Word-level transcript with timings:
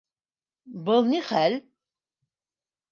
Был 0.89 1.05
ни 1.11 1.21
хәл?! 1.29 1.61